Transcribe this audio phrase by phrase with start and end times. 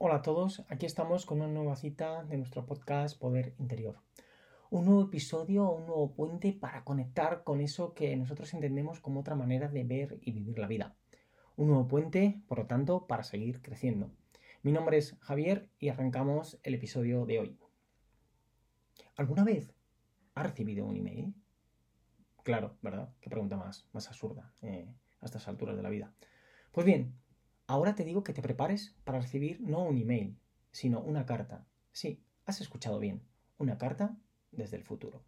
[0.00, 3.96] Hola a todos, aquí estamos con una nueva cita de nuestro podcast Poder Interior.
[4.70, 9.34] Un nuevo episodio, un nuevo puente para conectar con eso que nosotros entendemos como otra
[9.34, 10.94] manera de ver y vivir la vida.
[11.56, 14.12] Un nuevo puente, por lo tanto, para seguir creciendo.
[14.62, 17.58] Mi nombre es Javier y arrancamos el episodio de hoy.
[19.16, 19.74] ¿Alguna vez
[20.36, 21.34] ha recibido un email?
[22.44, 23.12] Claro, ¿verdad?
[23.20, 26.14] Qué pregunta más, más absurda eh, a estas alturas de la vida.
[26.70, 27.18] Pues bien,
[27.70, 30.38] Ahora te digo que te prepares para recibir no un email,
[30.72, 31.66] sino una carta.
[31.92, 33.20] Sí, has escuchado bien,
[33.58, 34.16] una carta
[34.52, 35.22] desde el futuro.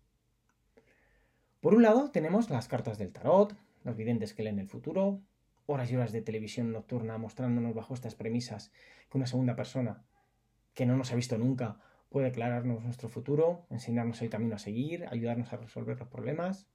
[1.60, 3.54] Por un lado tenemos las cartas del tarot,
[3.84, 5.20] los videntes que leen el futuro,
[5.66, 8.72] horas y horas de televisión nocturna mostrándonos bajo estas premisas
[9.10, 10.02] que una segunda persona
[10.72, 15.06] que no nos ha visto nunca puede aclararnos nuestro futuro, enseñarnos el camino a seguir,
[15.10, 16.66] ayudarnos a resolver los problemas.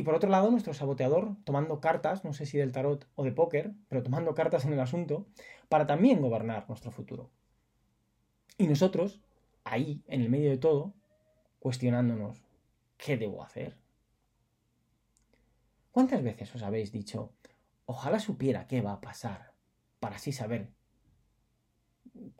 [0.00, 3.32] Y por otro lado, nuestro saboteador tomando cartas, no sé si del tarot o de
[3.32, 5.26] póker, pero tomando cartas en el asunto,
[5.68, 7.28] para también gobernar nuestro futuro.
[8.56, 9.20] Y nosotros,
[9.62, 10.94] ahí, en el medio de todo,
[11.58, 12.42] cuestionándonos,
[12.96, 13.76] ¿qué debo hacer?
[15.92, 17.34] ¿Cuántas veces os habéis dicho,
[17.84, 19.52] ojalá supiera qué va a pasar,
[19.98, 20.70] para así saber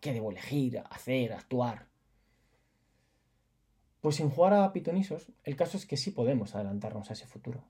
[0.00, 1.89] qué debo elegir, hacer, actuar?
[4.00, 7.64] Pues sin jugar a pitonisos, el caso es que sí podemos adelantarnos a ese futuro.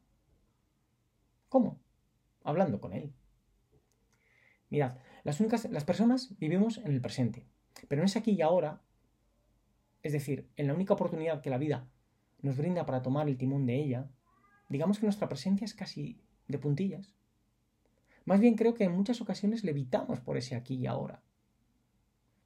[1.48, 1.80] ¿Cómo?
[2.44, 3.12] Hablando con él.
[4.68, 7.44] Mirad, las, únicas, las personas vivimos en el presente,
[7.88, 8.80] pero no es aquí y ahora,
[10.02, 11.88] es decir, en la única oportunidad que la vida
[12.40, 14.08] nos brinda para tomar el timón de ella,
[14.68, 17.14] digamos que nuestra presencia es casi de puntillas.
[18.24, 21.22] Más bien creo que en muchas ocasiones levitamos por ese aquí y ahora,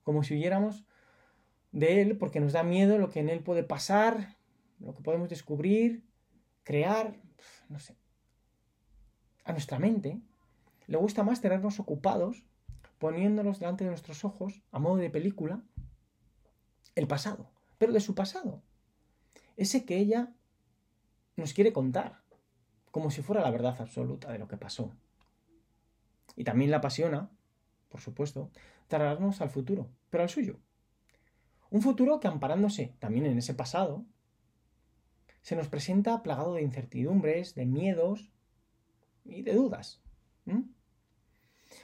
[0.02, 0.86] como si huyéramos
[1.74, 4.36] de Él porque nos da miedo lo que en Él puede pasar,
[4.78, 6.04] lo que podemos descubrir,
[6.62, 7.16] crear,
[7.68, 7.96] no sé.
[9.44, 10.20] A nuestra mente
[10.86, 12.44] le gusta más tenernos ocupados,
[12.98, 15.62] poniéndonos delante de nuestros ojos, a modo de película,
[16.94, 18.62] el pasado, pero de su pasado.
[19.56, 20.32] Ese que ella
[21.36, 22.22] nos quiere contar,
[22.92, 24.92] como si fuera la verdad absoluta de lo que pasó.
[26.36, 27.30] Y también la apasiona,
[27.88, 28.50] por supuesto,
[28.86, 30.60] traernos al futuro, pero al suyo,
[31.70, 34.04] un futuro que amparándose también en ese pasado,
[35.42, 38.30] se nos presenta plagado de incertidumbres, de miedos
[39.24, 40.02] y de dudas.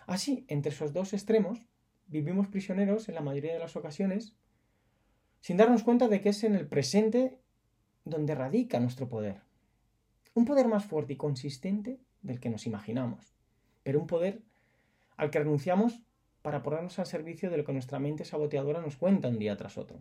[0.07, 1.67] Así, entre esos dos extremos,
[2.07, 4.35] vivimos prisioneros en la mayoría de las ocasiones,
[5.41, 7.39] sin darnos cuenta de que es en el presente
[8.05, 9.43] donde radica nuestro poder.
[10.35, 13.35] Un poder más fuerte y consistente del que nos imaginamos,
[13.83, 14.43] pero un poder
[15.17, 16.03] al que renunciamos
[16.43, 19.77] para ponernos al servicio de lo que nuestra mente saboteadora nos cuenta un día tras
[19.77, 20.01] otro.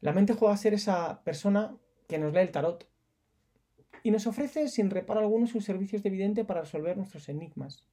[0.00, 1.76] La mente juega a ser esa persona
[2.08, 2.88] que nos lee el tarot
[4.02, 7.86] y nos ofrece sin reparo alguno sus servicios de vidente para resolver nuestros enigmas.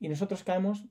[0.00, 0.86] Y nosotros caemos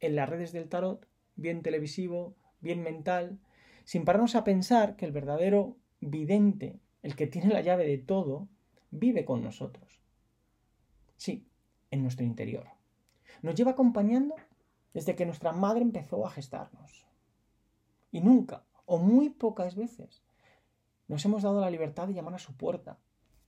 [0.00, 3.38] en las redes del tarot, bien televisivo, bien mental,
[3.84, 8.48] sin pararnos a pensar que el verdadero vidente, el que tiene la llave de todo,
[8.90, 10.00] vive con nosotros.
[11.16, 11.46] Sí,
[11.90, 12.81] en nuestro interior
[13.42, 14.34] nos lleva acompañando
[14.94, 17.06] desde que nuestra madre empezó a gestarnos.
[18.10, 20.22] Y nunca, o muy pocas veces,
[21.08, 22.98] nos hemos dado la libertad de llamar a su puerta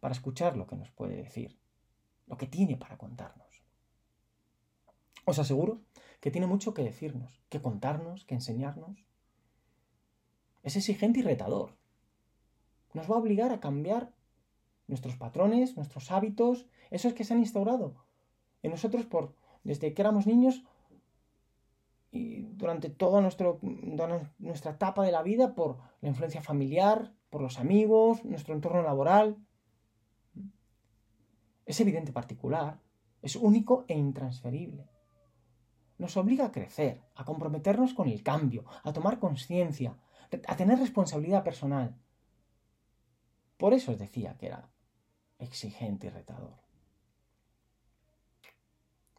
[0.01, 1.59] para escuchar lo que nos puede decir,
[2.27, 3.63] lo que tiene para contarnos.
[5.25, 5.81] Os aseguro
[6.21, 9.07] que tiene mucho que decirnos, que contarnos, que enseñarnos.
[10.63, 11.77] Es exigente y retador.
[12.93, 14.13] Nos va a obligar a cambiar
[14.87, 18.05] nuestros patrones, nuestros hábitos, esos que se han instaurado
[18.63, 20.63] en nosotros por desde que éramos niños
[22.11, 28.25] y durante toda nuestra etapa de la vida por la influencia familiar, por los amigos,
[28.25, 29.37] nuestro entorno laboral.
[31.67, 32.79] Es evidente particular,
[33.21, 34.89] es único e intransferible.
[35.99, 39.97] Nos obliga a crecer, a comprometernos con el cambio, a tomar conciencia,
[40.47, 41.97] a tener responsabilidad personal.
[43.57, 44.71] Por eso os decía que era
[45.39, 46.64] exigente y retador.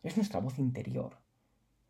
[0.06, 1.18] Es nuestra voz interior.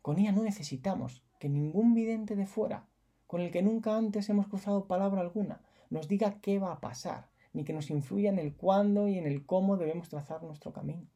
[0.00, 2.88] Con ella no necesitamos que ningún vidente de fuera,
[3.26, 5.60] con el que nunca antes hemos cruzado palabra alguna,
[5.90, 9.26] nos diga qué va a pasar, ni que nos influya en el cuándo y en
[9.26, 11.06] el cómo debemos trazar nuestro camino.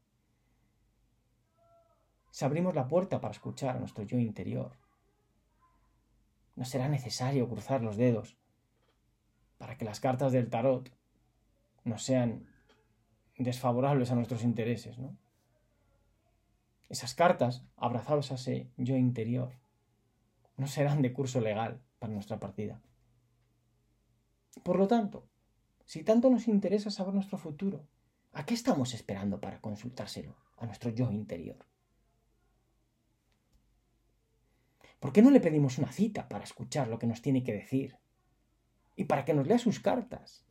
[2.32, 4.76] Si abrimos la puerta para escuchar a nuestro yo interior,
[6.55, 8.37] no será necesario cruzar los dedos
[9.56, 10.93] para que las cartas del tarot
[11.82, 12.46] no sean
[13.38, 15.17] desfavorables a nuestros intereses, ¿no?
[16.91, 19.55] Esas cartas, abrazados a ese yo interior,
[20.57, 22.83] no serán de curso legal para nuestra partida.
[24.65, 25.29] Por lo tanto,
[25.85, 27.87] si tanto nos interesa saber nuestro futuro,
[28.33, 31.65] ¿a qué estamos esperando para consultárselo a nuestro yo interior?
[34.99, 37.99] ¿Por qué no le pedimos una cita para escuchar lo que nos tiene que decir?
[38.97, 40.45] Y para que nos lea sus cartas.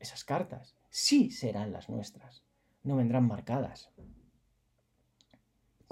[0.00, 2.44] Esas cartas sí serán las nuestras,
[2.82, 3.92] no vendrán marcadas.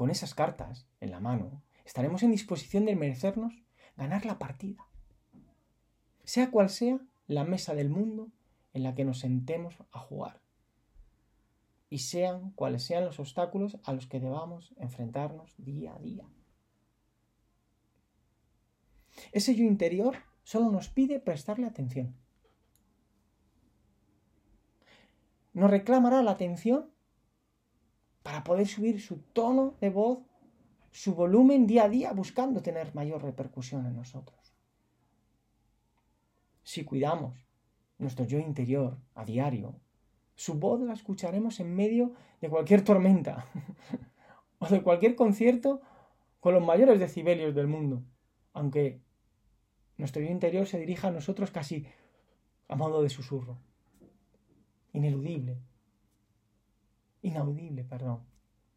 [0.00, 3.52] Con esas cartas en la mano, estaremos en disposición de merecernos
[3.98, 4.88] ganar la partida.
[6.24, 8.32] Sea cual sea la mesa del mundo
[8.72, 10.40] en la que nos sentemos a jugar.
[11.90, 16.26] Y sean cuales sean los obstáculos a los que debamos enfrentarnos día a día.
[19.32, 22.16] Ese yo interior solo nos pide prestarle atención.
[25.52, 26.90] Nos reclamará la atención
[28.30, 30.20] para poder subir su tono de voz,
[30.92, 34.54] su volumen día a día, buscando tener mayor repercusión en nosotros.
[36.62, 37.44] Si cuidamos
[37.98, 39.80] nuestro yo interior a diario,
[40.36, 43.46] su voz la escucharemos en medio de cualquier tormenta
[44.60, 45.80] o de cualquier concierto
[46.38, 48.04] con los mayores decibelios del mundo,
[48.52, 49.02] aunque
[49.96, 51.84] nuestro yo interior se dirija a nosotros casi
[52.68, 53.58] a modo de susurro.
[54.92, 55.69] Ineludible.
[57.22, 58.24] Inaudible, perdón.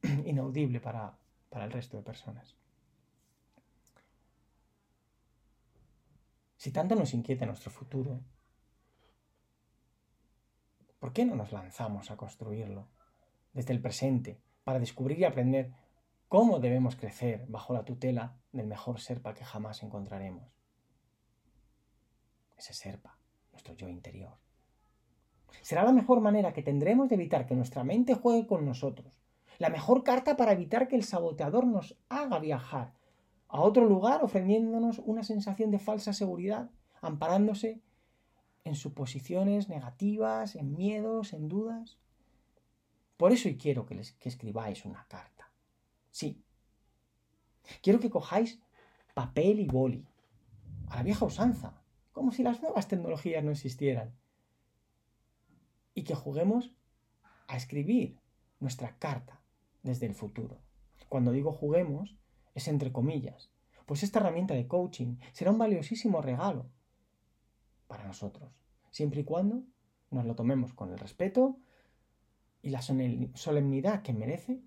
[0.26, 1.18] Inaudible para,
[1.50, 2.56] para el resto de personas.
[6.58, 8.22] Si tanto nos inquieta nuestro futuro,
[11.00, 12.88] ¿por qué no nos lanzamos a construirlo
[13.54, 15.74] desde el presente para descubrir y aprender
[16.30, 20.54] cómo debemos crecer bajo la tutela del mejor serpa que jamás encontraremos?
[22.58, 23.18] ese serpa,
[23.52, 24.38] nuestro yo interior.
[25.62, 29.14] Será la mejor manera que tendremos de evitar que nuestra mente juegue con nosotros.
[29.60, 32.94] La mejor carta para evitar que el saboteador nos haga viajar
[33.48, 36.72] a otro lugar ofreciéndonos una sensación de falsa seguridad,
[37.02, 37.80] amparándose
[38.64, 41.98] en suposiciones negativas, en miedos, en dudas.
[43.16, 45.52] Por eso hoy quiero que, que escribáis una carta.
[46.10, 46.42] Sí.
[47.82, 48.60] Quiero que cojáis
[49.14, 50.06] papel y boli,
[50.90, 54.14] a la vieja usanza, como si las nuevas tecnologías no existieran.
[55.94, 56.74] Y que juguemos
[57.48, 58.20] a escribir
[58.60, 59.42] nuestra carta
[59.84, 60.62] desde el futuro.
[61.10, 62.16] Cuando digo juguemos,
[62.56, 63.52] es entre comillas,
[63.86, 66.70] pues esta herramienta de coaching será un valiosísimo regalo
[67.88, 68.52] para nosotros,
[68.90, 69.64] siempre y cuando
[70.10, 71.58] nos lo tomemos con el respeto
[72.62, 74.62] y la solemnidad que merece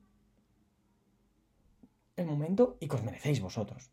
[2.17, 3.91] el momento y que os merecéis vosotros.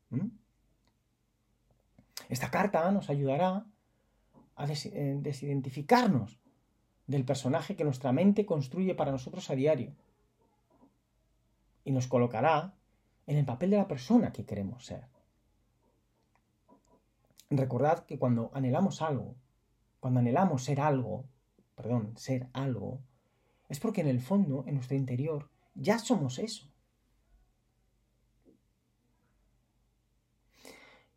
[2.30, 3.65] Esta carta nos ayudará
[4.56, 6.39] a eh, desidentificarnos
[7.08, 9.94] del personaje que nuestra mente construye para nosotros a diario
[11.84, 12.74] y nos colocará
[13.28, 15.08] en el papel de la persona que queremos ser.
[17.50, 19.36] Recordad que cuando anhelamos algo,
[20.00, 21.26] cuando anhelamos ser algo,
[21.76, 23.02] perdón, ser algo,
[23.70, 26.68] es porque en el fondo, en nuestro interior, ya somos eso.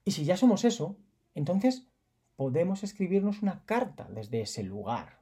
[0.04, 0.96] Y si ya somos eso,
[1.34, 1.88] entonces
[2.36, 5.18] podemos escribirnos una carta desde ese lugar.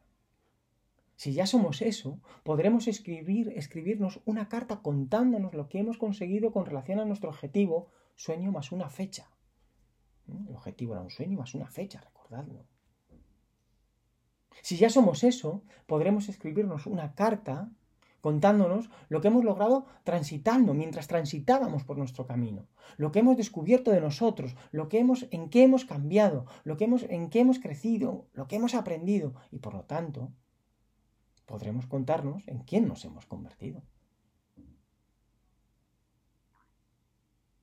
[1.17, 6.67] Si ya somos eso, podremos escribir, escribirnos una carta contándonos lo que hemos conseguido con
[6.67, 9.31] relación a nuestro objetivo, sueño más una fecha.
[10.27, 10.49] ¿Mm?
[10.49, 12.67] El objetivo era un sueño más una fecha, recordadlo.
[14.63, 17.71] Si ya somos eso, podremos escribirnos una carta
[18.21, 22.67] contándonos lo que hemos logrado transitando mientras transitábamos por nuestro camino,
[22.97, 26.85] lo que hemos descubierto de nosotros, lo que hemos, en qué hemos cambiado, lo que
[26.85, 30.33] hemos, en qué hemos crecido, lo que hemos aprendido y por lo tanto
[31.47, 33.83] podremos contarnos en quién nos hemos convertido.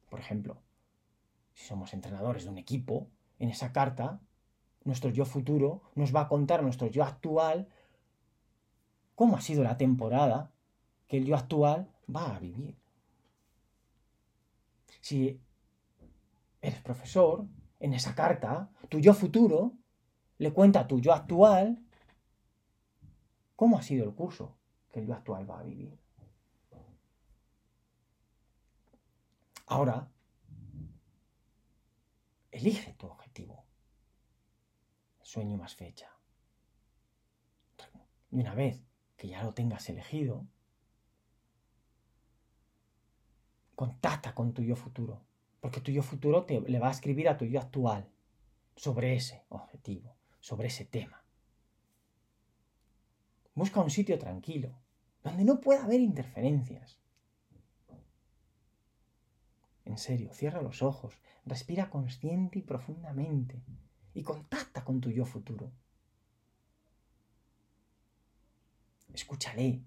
[0.09, 0.61] Por ejemplo,
[1.53, 3.07] si somos entrenadores de un equipo,
[3.39, 4.19] en esa carta,
[4.83, 7.67] nuestro yo futuro nos va a contar nuestro yo actual
[9.15, 10.51] cómo ha sido la temporada
[11.07, 12.77] que el yo actual va a vivir.
[15.01, 15.39] Si
[16.61, 17.45] eres profesor,
[17.79, 19.73] en esa carta, tu yo futuro
[20.37, 21.79] le cuenta a tu yo actual
[23.61, 24.57] cómo ha sido el curso
[24.91, 25.95] que el yo actual va a vivir.
[29.67, 30.11] Ahora,
[32.49, 33.63] elige tu objetivo,
[35.21, 36.09] sueño más fecha.
[38.31, 38.83] Y una vez
[39.15, 40.47] que ya lo tengas elegido,
[43.75, 45.21] contacta con tu yo futuro,
[45.59, 48.09] porque tu yo futuro te, le va a escribir a tu yo actual
[48.75, 51.20] sobre ese objetivo, sobre ese tema.
[53.53, 54.81] Busca un sitio tranquilo,
[55.23, 56.99] donde no pueda haber interferencias.
[59.85, 63.61] En serio, cierra los ojos, respira consciente y profundamente
[64.13, 65.71] y contacta con tu yo futuro.
[69.13, 69.83] Escúchale.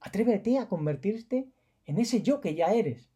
[0.00, 1.50] Atrévete a convertirte
[1.84, 3.10] en ese yo que ya eres.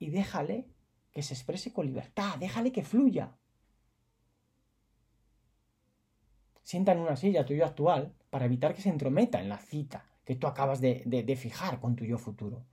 [0.00, 0.68] y déjale
[1.10, 3.37] que se exprese con libertad, déjale que fluya.
[6.68, 10.04] Sienta en una silla tu yo actual para evitar que se entrometa en la cita
[10.26, 12.66] que tú acabas de, de fijar con tu yo futuro.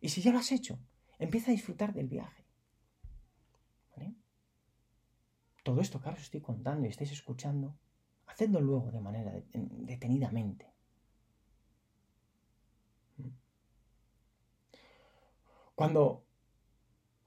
[0.00, 0.78] Y si ya lo has hecho,
[1.18, 2.46] empieza a disfrutar del viaje.
[5.62, 7.76] Todo esto que ahora os estoy contando y estáis escuchando,
[8.24, 10.72] hacedlo luego de manera detenidamente.
[15.74, 16.24] Cuando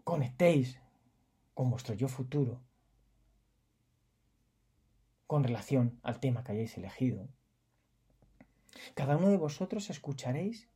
[0.04, 0.80] conectéis
[1.54, 2.64] con vuestro yo futuro,
[5.30, 7.30] con relación al tema que hayáis elegido,
[8.96, 10.68] cada uno de vosotros escucharéis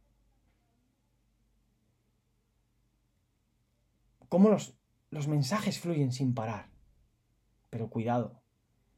[4.29, 4.77] cómo los,
[5.09, 6.69] los mensajes fluyen sin parar.
[7.71, 8.43] Pero cuidado,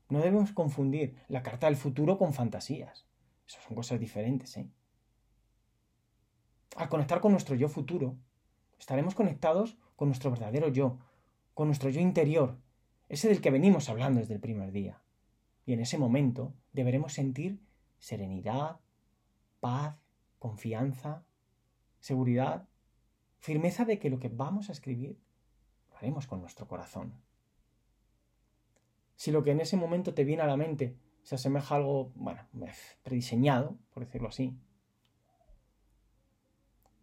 [0.10, 3.06] no debemos confundir la carta del futuro con fantasías.
[3.48, 4.70] Esas son cosas diferentes, ¿eh?
[6.76, 8.18] Al conectar con nuestro yo futuro,
[8.78, 11.00] estaremos conectados con nuestro verdadero yo,
[11.54, 12.60] con nuestro yo interior,
[13.08, 15.02] ese del que venimos hablando desde el primer día.
[15.66, 17.60] Y en ese momento deberemos sentir
[17.98, 18.80] serenidad,
[19.60, 19.98] paz,
[20.40, 21.26] confianza,
[22.00, 22.68] seguridad,
[23.40, 25.20] firmeza de que lo que vamos a escribir
[25.90, 27.14] lo haremos con nuestro corazón.
[29.16, 32.12] Si lo que en ese momento te viene a la mente se asemeja a algo,
[32.14, 32.48] bueno,
[33.02, 34.56] prediseñado, por decirlo así,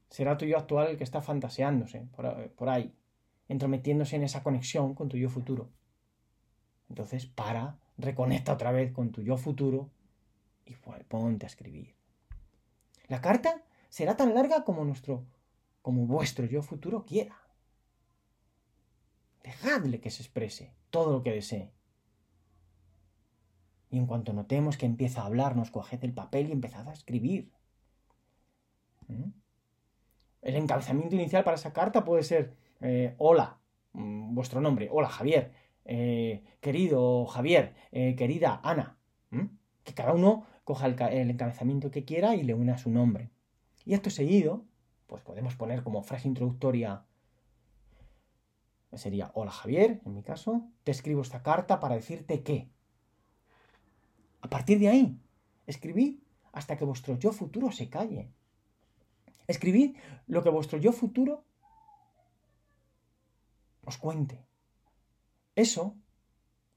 [0.09, 2.07] será tu yo actual el que está fantaseándose
[2.57, 2.95] por, ahí,
[3.49, 5.71] entrometiéndose en esa conexión con tu yo futuro.
[6.89, 9.91] Entonces, para, reconecta otra vez con tu yo futuro
[10.67, 10.75] y
[11.09, 11.95] ponte a escribir.
[13.09, 15.25] La carta será tan larga como nuestro,
[15.81, 17.37] como vuestro yo futuro quiera.
[19.43, 21.73] Dejadle que se exprese todo lo que desee.
[23.91, 27.53] Y en cuanto notemos que empieza a hablarnos, coged el papel y empezad a escribir.
[29.09, 29.31] ¿Mm?
[30.43, 33.59] El encabezamiento inicial para esa carta puede ser eh, hola,
[33.93, 35.53] mm, vuestro nombre, hola Javier,
[35.85, 38.99] eh, querido Javier, eh, querida Ana.
[39.85, 43.31] Que cada uno coja el, encabezamiento que quiera y le una su nombre.
[43.85, 44.65] Y esto seguido,
[45.09, 47.05] pues podemos poner como frase introductoria,
[48.93, 52.71] sería hola Javier, en mi caso, te escribo esta carta para decirte que.
[54.41, 55.19] A partir de ahí,
[55.67, 56.19] escribid
[56.53, 58.31] hasta que vuestro yo futuro se calle.
[59.47, 59.97] Escribid
[60.27, 61.45] lo que vuestro yo futuro
[63.85, 64.45] os cuente.
[65.55, 65.97] Eso,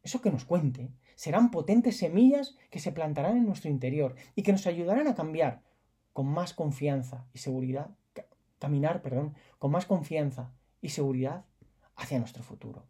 [0.03, 4.51] eso que nos cuente, serán potentes semillas que se plantarán en nuestro interior y que
[4.51, 5.63] nos ayudarán a cambiar
[6.13, 7.91] con más confianza y seguridad,
[8.60, 11.46] caminar, perdón, con más confianza y seguridad
[11.96, 12.86] hacia nuestro futuro.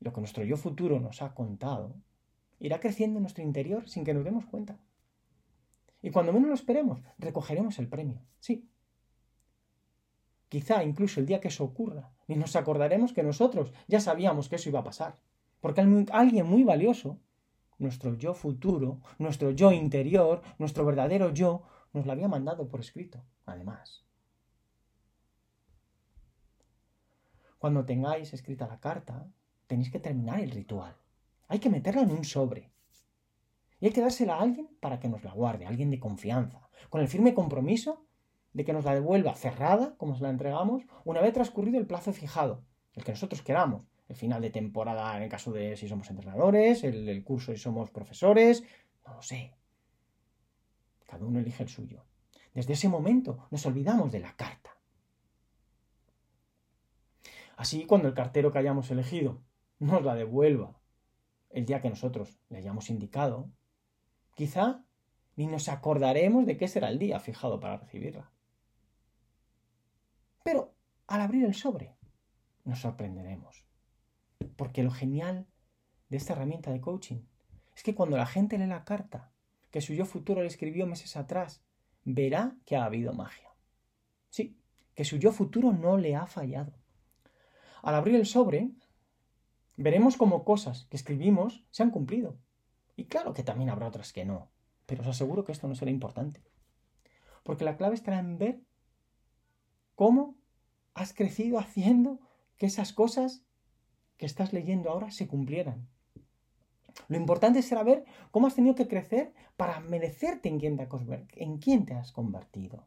[0.00, 1.94] Lo que nuestro yo futuro nos ha contado
[2.58, 4.78] irá creciendo en nuestro interior sin que nos demos cuenta.
[6.02, 8.20] Y cuando menos lo esperemos, recogeremos el premio.
[8.38, 8.68] Sí.
[10.54, 14.54] Quizá incluso el día que eso ocurra, ni nos acordaremos que nosotros ya sabíamos que
[14.54, 15.18] eso iba a pasar.
[15.60, 15.80] Porque
[16.12, 17.18] alguien muy valioso,
[17.76, 23.24] nuestro yo futuro, nuestro yo interior, nuestro verdadero yo, nos lo había mandado por escrito,
[23.46, 24.06] además.
[27.58, 29.26] Cuando tengáis escrita la carta,
[29.66, 30.94] tenéis que terminar el ritual.
[31.48, 32.70] Hay que meterla en un sobre.
[33.80, 37.00] Y hay que dársela a alguien para que nos la guarde, alguien de confianza, con
[37.00, 38.06] el firme compromiso
[38.54, 42.12] de que nos la devuelva cerrada, como se la entregamos, una vez transcurrido el plazo
[42.12, 43.82] fijado, el que nosotros queramos.
[44.08, 47.58] El final de temporada en el caso de si somos entrenadores, el, el curso si
[47.58, 48.62] somos profesores,
[49.06, 49.54] no lo sé.
[51.06, 52.04] Cada uno elige el suyo.
[52.52, 54.76] Desde ese momento nos olvidamos de la carta.
[57.56, 59.40] Así, cuando el cartero que hayamos elegido
[59.78, 60.78] nos la devuelva
[61.50, 63.50] el día que nosotros le hayamos indicado,
[64.34, 64.84] Quizá
[65.36, 68.30] ni nos acordaremos de qué será el día fijado para recibirla.
[71.06, 71.96] Al abrir el sobre,
[72.64, 73.66] nos sorprenderemos.
[74.56, 75.46] Porque lo genial
[76.08, 77.22] de esta herramienta de coaching
[77.76, 79.32] es que cuando la gente lee la carta
[79.70, 81.64] que su yo futuro le escribió meses atrás,
[82.04, 83.50] verá que ha habido magia.
[84.30, 84.56] Sí,
[84.94, 86.72] que su yo futuro no le ha fallado.
[87.82, 88.70] Al abrir el sobre,
[89.76, 92.38] veremos cómo cosas que escribimos se han cumplido
[92.96, 94.50] y claro que también habrá otras que no,
[94.86, 96.42] pero os aseguro que esto no será importante.
[97.42, 98.60] Porque la clave estará en ver
[99.96, 100.36] cómo
[100.94, 102.20] has crecido haciendo
[102.56, 103.44] que esas cosas
[104.16, 105.88] que estás leyendo ahora se cumplieran.
[107.08, 110.88] Lo importante será ver cómo has tenido que crecer para merecerte en quién te,
[111.36, 112.86] en quién te has convertido.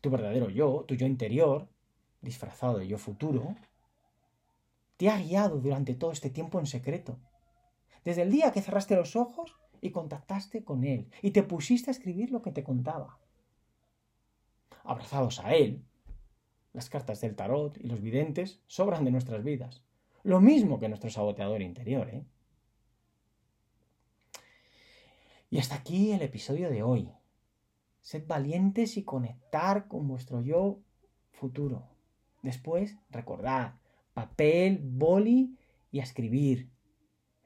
[0.00, 1.68] Tu verdadero yo, tu yo interior,
[2.20, 3.54] disfrazado de yo futuro,
[4.96, 7.18] te ha guiado durante todo este tiempo en secreto
[8.04, 11.92] desde el día que cerraste los ojos y contactaste con él y te pusiste a
[11.92, 13.18] escribir lo que te contaba.
[14.84, 15.84] Abrazados a él,
[16.72, 19.82] las cartas del tarot y los videntes sobran de nuestras vidas.
[20.22, 22.24] Lo mismo que nuestro saboteador interior, ¿eh?
[25.50, 27.10] Y hasta aquí el episodio de hoy.
[28.00, 30.78] Sed valientes y conectar con vuestro yo
[31.32, 31.88] futuro.
[32.42, 33.74] Después, recordad,
[34.14, 35.58] papel, boli
[35.90, 36.70] y a escribir.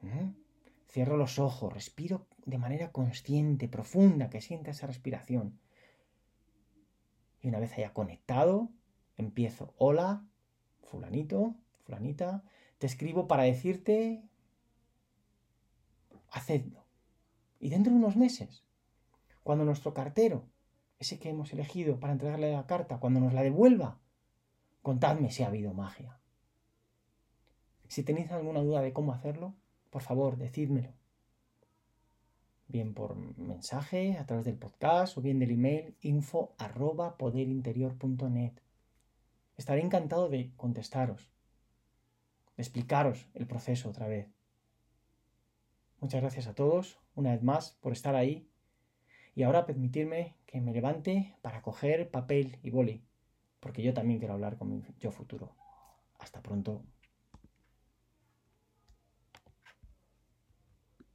[0.01, 0.29] ¿Mm?
[0.87, 5.59] Cierro los ojos, respiro de manera consciente, profunda, que sienta esa respiración.
[7.41, 8.69] Y una vez haya conectado,
[9.17, 9.73] empiezo.
[9.77, 10.25] Hola,
[10.83, 12.43] fulanito, fulanita,
[12.77, 14.23] te escribo para decirte,
[16.29, 16.83] hacedlo.
[17.59, 18.63] Y dentro de unos meses,
[19.43, 20.45] cuando nuestro cartero,
[20.99, 23.99] ese que hemos elegido para entregarle la carta, cuando nos la devuelva,
[24.81, 26.19] contadme si ha habido magia.
[27.87, 29.53] Si tenéis alguna duda de cómo hacerlo,
[29.89, 30.93] por favor, decídmelo.
[32.67, 38.64] Bien por mensaje, a través del podcast o bien del email info arroba poderinterior.net.
[39.57, 41.29] Estaré encantado de contestaros,
[42.57, 44.27] de explicaros el proceso otra vez.
[46.01, 48.49] Muchas gracias a todos, una vez más, por estar ahí.
[49.33, 53.03] Y ahora permitirme que me levante para coger papel y boli,
[53.59, 55.55] porque yo también quiero hablar con mi yo futuro.
[56.19, 56.83] Hasta pronto.